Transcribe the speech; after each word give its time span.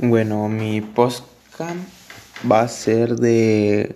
Bueno, 0.00 0.48
mi 0.48 0.80
postcam 0.80 1.78
va 2.50 2.62
a 2.62 2.68
ser 2.68 3.14
de, 3.14 3.94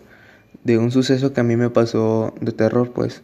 de 0.63 0.79
un 0.79 0.93
suceso 0.93 1.33
que 1.33 1.41
a 1.41 1.43
mí 1.43 1.57
me 1.57 1.71
pasó 1.71 2.35
de 2.41 2.53
terror, 2.53 2.93
pues. 2.93 3.23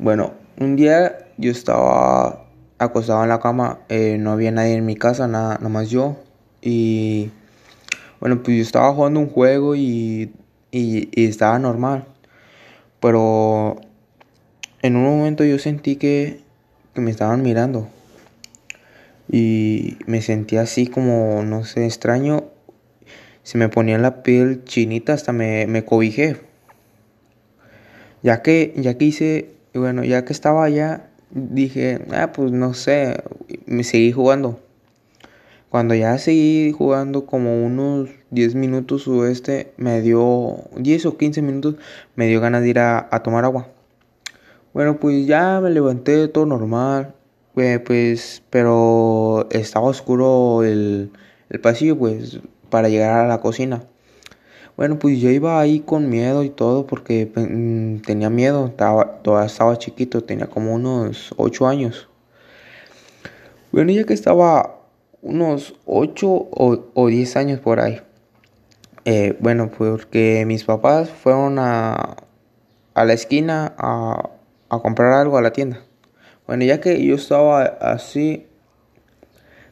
Bueno, 0.00 0.32
un 0.58 0.74
día 0.74 1.28
yo 1.38 1.52
estaba 1.52 2.46
acostado 2.78 3.22
en 3.22 3.28
la 3.28 3.38
cama, 3.38 3.78
eh, 3.88 4.16
no 4.18 4.32
había 4.32 4.50
nadie 4.50 4.74
en 4.74 4.84
mi 4.84 4.96
casa, 4.96 5.28
nada, 5.28 5.58
nomás 5.62 5.88
yo. 5.88 6.16
Y 6.60 7.30
bueno, 8.18 8.42
pues 8.42 8.56
yo 8.56 8.62
estaba 8.62 8.92
jugando 8.92 9.20
un 9.20 9.28
juego 9.28 9.76
y, 9.76 10.32
y, 10.72 11.10
y 11.14 11.26
estaba 11.26 11.60
normal. 11.60 12.06
Pero 12.98 13.76
en 14.82 14.96
un 14.96 15.04
momento 15.04 15.44
yo 15.44 15.60
sentí 15.60 15.94
que, 15.94 16.40
que 16.92 17.00
me 17.00 17.12
estaban 17.12 17.42
mirando. 17.42 17.88
Y 19.32 19.96
me 20.06 20.20
sentí 20.20 20.58
así 20.58 20.86
como, 20.86 21.42
no 21.42 21.64
sé, 21.64 21.86
extraño. 21.86 22.44
Se 23.42 23.56
me 23.56 23.70
ponía 23.70 23.96
la 23.96 24.22
piel 24.22 24.62
chinita, 24.64 25.14
hasta 25.14 25.32
me, 25.32 25.66
me 25.66 25.86
cobijé. 25.86 26.36
Ya 28.22 28.42
que, 28.42 28.74
ya 28.76 28.98
que 28.98 29.06
hice, 29.06 29.54
bueno, 29.72 30.04
ya 30.04 30.26
que 30.26 30.34
estaba 30.34 30.64
allá, 30.64 31.08
dije, 31.30 32.04
ah, 32.12 32.32
pues 32.32 32.52
no 32.52 32.74
sé, 32.74 33.24
me 33.64 33.84
seguí 33.84 34.12
jugando. 34.12 34.60
Cuando 35.70 35.94
ya 35.94 36.18
seguí 36.18 36.70
jugando 36.72 37.24
como 37.24 37.64
unos 37.64 38.10
10 38.30 38.54
minutos 38.54 39.08
o 39.08 39.26
este, 39.26 39.72
me 39.78 40.02
dio 40.02 40.58
10 40.76 41.06
o 41.06 41.16
15 41.16 41.40
minutos, 41.40 41.76
me 42.16 42.26
dio 42.26 42.38
ganas 42.42 42.60
de 42.60 42.68
ir 42.68 42.78
a 42.80 43.22
tomar 43.24 43.46
agua. 43.46 43.68
Bueno, 44.74 45.00
pues 45.00 45.26
ya 45.26 45.58
me 45.62 45.70
levanté 45.70 46.28
todo 46.28 46.44
normal, 46.44 47.14
pues, 47.54 48.42
pero 48.50 49.46
estaba 49.50 49.86
oscuro 49.86 50.62
el, 50.64 51.12
el 51.50 51.60
pasillo, 51.60 51.98
pues, 51.98 52.40
para 52.70 52.88
llegar 52.88 53.24
a 53.24 53.28
la 53.28 53.40
cocina. 53.40 53.84
Bueno, 54.76 54.98
pues 54.98 55.20
yo 55.20 55.28
iba 55.28 55.60
ahí 55.60 55.80
con 55.80 56.08
miedo 56.08 56.42
y 56.42 56.50
todo 56.50 56.86
porque 56.86 57.30
mm, 57.34 57.98
tenía 58.06 58.30
miedo, 58.30 58.66
estaba, 58.66 59.22
todavía 59.22 59.46
estaba 59.46 59.76
chiquito, 59.76 60.24
tenía 60.24 60.46
como 60.46 60.74
unos 60.74 61.34
8 61.36 61.68
años. 61.68 62.08
Bueno, 63.70 63.92
ya 63.92 64.04
que 64.04 64.14
estaba 64.14 64.80
unos 65.20 65.74
8 65.84 66.26
o, 66.28 66.84
o 66.94 67.06
10 67.06 67.36
años 67.36 67.60
por 67.60 67.80
ahí. 67.80 68.00
Eh, 69.04 69.36
bueno, 69.40 69.70
porque 69.76 70.44
mis 70.46 70.64
papás 70.64 71.10
fueron 71.10 71.58
a, 71.58 72.16
a 72.94 73.04
la 73.04 73.12
esquina 73.12 73.74
a, 73.76 74.30
a 74.70 74.78
comprar 74.80 75.12
algo 75.12 75.36
a 75.36 75.42
la 75.42 75.52
tienda. 75.52 75.82
Bueno, 76.46 76.64
ya 76.64 76.80
que 76.80 77.04
yo 77.04 77.14
estaba 77.14 77.62
así, 77.62 78.46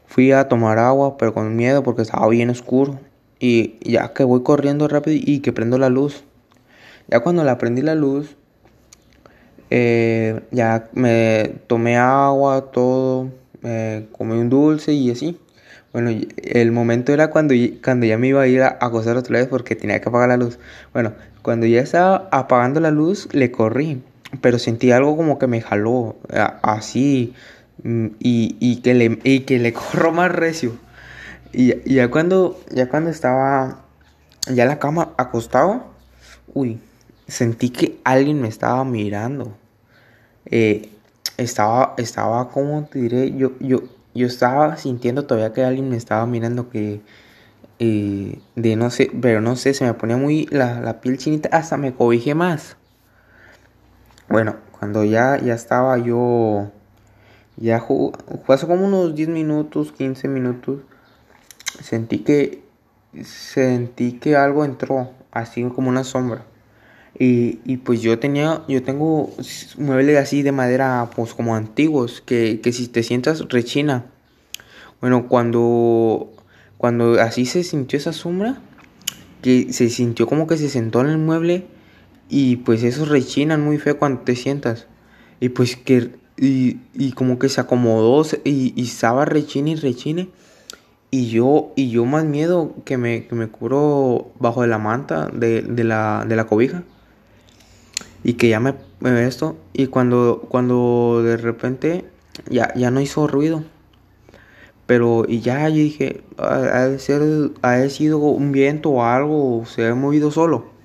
fui 0.07 0.33
a 0.33 0.49
tomar 0.49 0.79
agua, 0.79 1.17
pero 1.19 1.35
con 1.35 1.57
miedo 1.57 1.83
porque 1.83 2.03
estaba 2.03 2.29
bien 2.29 2.51
oscuro. 2.51 3.01
Y 3.39 3.77
ya 3.81 4.13
que 4.13 4.25
voy 4.25 4.43
corriendo 4.43 4.87
rápido 4.87 5.17
y 5.21 5.41
que 5.41 5.53
prendo 5.53 5.79
la 5.79 5.89
luz. 5.89 6.25
Ya 7.09 7.21
cuando 7.21 7.43
la 7.43 7.59
prendí 7.59 7.83
la 7.83 7.95
luz, 7.95 8.37
eh, 9.71 10.41
ya 10.51 10.89
me 10.93 11.55
tomé 11.67 11.97
agua, 11.97 12.71
todo, 12.73 13.31
eh, 13.63 14.07
comí 14.13 14.39
un 14.39 14.51
dulce 14.51 14.93
y 14.93 15.11
así. 15.11 15.39
Bueno, 15.93 16.11
el 16.37 16.73
momento 16.73 17.13
era 17.13 17.31
cuando, 17.31 17.55
cuando 17.83 18.07
ya 18.07 18.17
me 18.17 18.29
iba 18.29 18.43
a 18.43 18.47
ir 18.47 18.63
a 18.63 18.79
acostar 18.81 19.17
otra 19.17 19.39
vez 19.39 19.49
porque 19.49 19.75
tenía 19.75 20.01
que 20.01 20.09
apagar 20.09 20.29
la 20.29 20.37
luz. 20.37 20.59
Bueno, 20.93 21.15
cuando 21.43 21.67
ya 21.67 21.81
estaba 21.81 22.29
apagando 22.31 22.79
la 22.79 22.91
luz, 22.93 23.29
le 23.33 23.51
corrí 23.51 24.03
pero 24.41 24.59
sentí 24.59 24.93
algo 24.93 25.17
como 25.17 25.39
que 25.39 25.47
me 25.47 25.61
jaló 25.61 26.17
así 26.63 27.35
mm, 27.83 28.07
y, 28.19 28.57
y, 28.61 28.77
que, 28.83 28.95
le, 28.95 29.19
y 29.25 29.41
que 29.41 29.59
le 29.59 29.73
corro 29.75 30.13
más 30.13 30.31
recio. 30.33 30.77
Y, 31.53 31.75
ya 31.93 32.11
cuando 32.11 32.61
ya 32.71 32.89
cuando 32.89 33.11
estaba 33.11 33.85
ya 34.47 34.63
en 34.63 34.69
la 34.69 34.79
cama 34.79 35.13
acostado, 35.17 35.85
uy, 36.55 36.81
sentí 37.27 37.71
que 37.71 38.01
alguien 38.05 38.41
me 38.41 38.49
estaba 38.49 38.85
mirando. 38.85 39.57
Eh, 40.47 40.91
estaba, 41.37 41.95
estaba, 41.99 42.51
como 42.51 42.85
te 42.85 43.01
diré? 43.01 43.37
Yo, 43.37 43.53
yo, 43.61 43.83
yo 44.15 44.27
estaba 44.27 44.77
sintiendo 44.77 45.27
todavía 45.27 45.53
que 45.53 45.65
alguien 45.65 45.89
me 45.89 45.97
estaba 45.97 46.27
mirando 46.27 46.71
que... 46.71 47.01
Eh, 47.83 48.39
de 48.57 48.77
no 48.77 48.91
sé, 48.91 49.11
pero 49.23 49.41
no 49.41 49.57
sé, 49.57 49.73
se 49.73 49.87
me 49.87 49.95
ponía 49.95 50.19
muy 50.19 50.47
la, 50.51 50.83
la 50.83 51.01
piel 51.01 51.17
chinita, 51.17 51.49
hasta 51.51 51.79
me 51.79 51.95
cobijé 51.95 52.35
más. 52.35 52.77
Bueno, 54.31 54.55
cuando 54.79 55.03
ya, 55.03 55.41
ya 55.41 55.55
estaba 55.55 55.99
yo, 55.99 56.71
ya 57.57 57.81
jugó, 57.81 58.13
hace 58.47 58.65
como 58.69 58.87
unos 58.87 59.17
10 59.17 59.29
minutos, 59.29 59.91
15 59.91 60.29
minutos, 60.29 60.83
sentí 61.83 62.21
que, 62.21 62.63
sentí 63.25 64.13
que 64.13 64.37
algo 64.37 64.65
entró, 64.65 65.11
así 65.33 65.65
como 65.65 65.89
una 65.89 66.05
sombra. 66.05 66.47
Y, 67.19 67.59
y 67.65 67.79
pues 67.79 68.03
yo 68.03 68.21
tenía, 68.21 68.63
yo 68.69 68.85
tengo 68.85 69.35
muebles 69.79 70.17
así 70.17 70.43
de 70.45 70.53
madera, 70.53 71.11
pues 71.17 71.35
como 71.35 71.57
antiguos, 71.57 72.21
que, 72.21 72.61
que 72.61 72.71
si 72.71 72.87
te 72.87 73.03
sientas 73.03 73.49
rechina. 73.49 74.07
Bueno, 75.01 75.27
cuando, 75.27 76.31
cuando 76.79 77.21
así 77.21 77.47
se 77.47 77.65
sintió 77.65 77.99
esa 77.99 78.13
sombra, 78.13 78.61
que 79.43 79.73
se 79.73 79.91
sintió 79.91 80.29
como 80.29 80.47
que 80.47 80.57
se 80.57 80.69
sentó 80.69 81.01
en 81.01 81.09
el 81.09 81.19
mueble, 81.19 81.67
y 82.31 82.57
pues 82.57 82.83
esos 82.85 83.09
rechinan 83.09 83.63
muy 83.63 83.79
feo 83.79 83.99
cuando 83.99 84.23
te 84.23 84.37
sientas. 84.37 84.87
Y 85.41 85.51
pues 85.51 85.77
que. 85.77 86.19
Y, 86.37 86.79
y 86.95 87.13
como 87.13 87.39
que 87.39 87.51
se 87.51 87.61
acomodó 87.61 88.25
y, 88.45 88.73
y 88.75 88.85
estaba 88.85 89.27
rechine 89.27 89.73
y 89.73 89.75
rechine. 89.75 90.31
Y 91.11 91.29
yo, 91.29 91.73
y 91.77 91.91
yo 91.91 92.05
más 92.05 92.25
miedo 92.25 92.75
que 92.85 92.97
me, 92.97 93.27
que 93.27 93.35
me 93.35 93.49
curo 93.49 94.31
bajo 94.39 94.63
de 94.63 94.69
la 94.69 94.79
manta 94.79 95.29
de, 95.33 95.63
de, 95.63 95.85
la, 95.85 96.25
de 96.27 96.37
la 96.37 96.47
cobija. 96.47 96.85
Y 98.23 98.35
que 98.35 98.49
ya 98.49 98.61
me, 98.61 98.75
me 99.01 99.27
esto. 99.27 99.57
Y 99.73 99.89
cuando, 99.89 100.47
cuando 100.49 101.23
de 101.25 101.37
repente 101.37 102.05
ya, 102.49 102.73
ya 102.75 102.91
no 102.91 103.01
hizo 103.01 103.27
ruido. 103.27 103.65
Pero 104.87 105.25
y 105.29 105.41
ya 105.41 105.69
yo 105.69 105.77
dije, 105.77 106.23
ha, 106.39 106.87
de 106.87 106.99
ser, 106.99 107.51
ha 107.63 107.89
sido 107.89 108.19
un 108.19 108.53
viento 108.53 108.91
o 108.91 109.05
algo, 109.05 109.65
se 109.67 109.87
ha 109.87 109.95
movido 109.95 110.31
solo. 110.31 110.80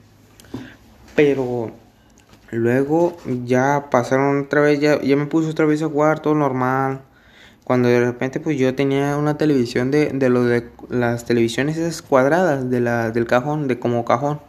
Pero 1.16 1.72
luego 2.52 3.18
ya 3.46 3.88
pasaron 3.90 4.44
otra 4.44 4.62
vez, 4.62 4.80
ya, 4.80 5.02
ya 5.02 5.16
me 5.16 5.26
puse 5.26 5.50
otra 5.50 5.66
vez 5.66 5.82
a 5.82 5.88
jugar 5.88 6.20
todo 6.20 6.36
normal. 6.36 7.02
Cuando 7.64 7.90
de 7.90 8.00
repente 8.00 8.40
pues 8.40 8.58
yo 8.58 8.76
tenía 8.76 9.18
una 9.18 9.38
televisión 9.38 9.90
de, 9.90 10.12
de 10.14 10.30
lo 10.30 10.44
de 10.44 10.70
las 10.90 11.26
televisiones 11.26 11.78
esas 11.78 12.02
cuadradas 12.02 12.70
de 12.70 12.80
la, 12.80 13.12
del 13.12 13.26
cajón, 13.26 13.68
de 13.68 13.80
como 13.80 14.06
cajón. 14.06 14.40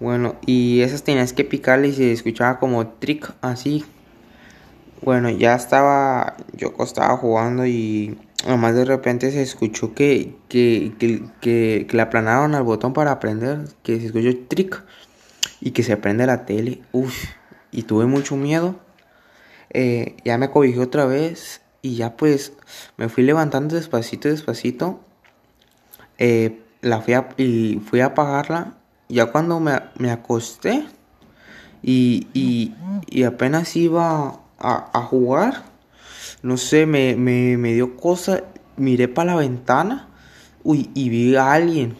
Bueno, 0.00 0.36
y 0.44 0.80
esas 0.80 1.02
tenías 1.02 1.32
que 1.32 1.44
picarle 1.44 1.88
y 1.88 1.92
se 1.92 2.12
escuchaba 2.12 2.58
como 2.58 2.86
trick 2.88 3.32
así. 3.40 3.84
Bueno, 5.02 5.30
ya 5.30 5.54
estaba, 5.54 6.36
yo 6.52 6.74
estaba 6.80 7.16
jugando 7.16 7.64
y 7.66 8.18
nomás 8.46 8.74
de 8.74 8.84
repente 8.84 9.30
se 9.30 9.42
escuchó 9.42 9.94
que, 9.94 10.36
que, 10.48 10.92
que, 10.98 11.22
que, 11.40 11.86
que 11.88 11.96
le 11.96 12.02
aplanaron 12.02 12.54
al 12.54 12.64
botón 12.64 12.92
para 12.92 13.12
aprender, 13.12 13.60
que 13.82 13.98
se 13.98 14.06
escuchó 14.06 14.30
trick 14.48 14.84
y 15.60 15.72
que 15.72 15.82
se 15.82 15.96
prende 15.96 16.26
la 16.26 16.46
tele. 16.46 16.82
Uf, 16.92 17.14
y 17.70 17.82
tuve 17.82 18.06
mucho 18.06 18.36
miedo. 18.36 18.76
Eh, 19.70 20.16
ya 20.24 20.38
me 20.38 20.50
cobijé 20.50 20.80
otra 20.80 21.04
vez 21.06 21.60
y 21.82 21.96
ya 21.96 22.16
pues 22.16 22.52
me 22.96 23.08
fui 23.08 23.22
levantando 23.22 23.76
despacito, 23.76 24.28
despacito. 24.28 25.00
Eh, 26.18 26.62
la 26.80 27.00
fui 27.00 27.14
a, 27.14 27.28
y 27.36 27.80
fui 27.84 28.00
a 28.00 28.06
apagarla. 28.06 28.74
Ya 29.08 29.26
cuando 29.26 29.58
me, 29.60 29.72
me 29.98 30.10
acosté 30.10 30.84
y, 31.82 32.28
y, 32.32 32.74
y, 33.08 33.24
apenas 33.24 33.74
iba 33.74 34.40
a, 34.58 34.90
a 34.92 35.02
jugar, 35.02 35.64
no 36.42 36.56
sé, 36.56 36.86
me, 36.86 37.16
me, 37.16 37.56
me 37.56 37.72
dio 37.72 37.96
cosa. 37.96 38.44
Miré 38.76 39.08
para 39.08 39.32
la 39.32 39.40
ventana 39.40 40.10
uy, 40.62 40.90
y 40.94 41.08
vi 41.08 41.36
a 41.36 41.52
alguien 41.52 41.96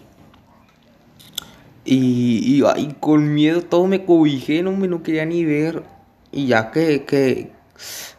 y, 1.85 2.63
y, 2.63 2.93
con 3.01 3.35
miedo 3.35 3.63
todo 3.63 3.87
me 3.87 4.05
cobijé, 4.05 4.63
no 4.63 4.73
me 4.73 4.89
no 4.89 5.03
quería 5.03 5.25
ni 5.25 5.45
ver. 5.45 5.83
Y 6.33 6.47
ya 6.47 6.71
que, 6.71 7.05
que 7.05 7.51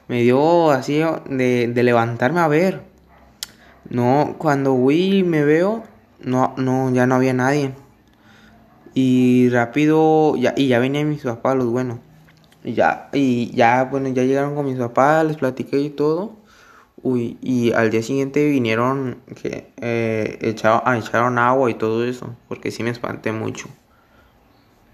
me 0.08 0.22
dio 0.22 0.72
así 0.72 1.02
de, 1.30 1.68
de 1.68 1.84
levantarme 1.84 2.40
a 2.40 2.48
ver. 2.48 2.82
No, 3.90 4.36
cuando 4.38 4.76
fui 4.76 5.18
y 5.18 5.24
me 5.24 5.44
veo, 5.44 5.84
no, 6.22 6.54
no, 6.58 6.92
ya 6.94 7.06
no 7.08 7.16
había 7.16 7.34
nadie. 7.34 7.74
Y 8.94 9.50
rápido, 9.50 10.36
ya, 10.38 10.54
y 10.58 10.68
ya 10.68 10.80
venían 10.80 11.10
mis 11.10 11.24
papás, 11.24 11.56
los 11.56 11.68
buenos. 11.68 12.00
Y 12.64 12.74
ya, 12.74 13.10
y 13.14 13.52
ya, 13.56 13.86
bueno, 13.86 14.10
ya 14.10 14.24
llegaron 14.24 14.56
con 14.56 14.66
mis 14.66 14.78
papás, 14.78 15.26
les 15.26 15.38
platiqué 15.38 15.80
y 15.80 15.90
todo. 15.90 16.41
Uy, 17.04 17.38
y 17.42 17.72
al 17.72 17.90
día 17.90 18.04
siguiente 18.04 18.48
vinieron 18.48 19.18
que 19.42 19.72
eh, 19.78 20.38
echaron, 20.42 20.82
ah, 20.86 20.98
echaron 20.98 21.40
agua 21.40 21.70
y 21.72 21.74
todo 21.74 22.06
eso, 22.06 22.36
porque 22.48 22.70
sí 22.72 22.84
me 22.84 22.92
espanté 22.92 23.32
mucho. 23.32 23.68